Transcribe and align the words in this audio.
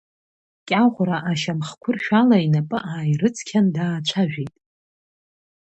Кьаӷәра 0.67 1.17
ашьамхқәыршә 1.31 2.11
ала 2.19 2.37
инапы 2.45 2.77
ааирыцқьан 2.91 3.65
даацәажәеит… 3.75 4.55